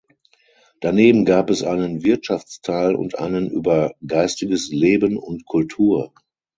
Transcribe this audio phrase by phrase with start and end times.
[0.79, 6.11] Daneben gab es einen Wirtschaftsteil und einen über geistiges Leben und Kultur.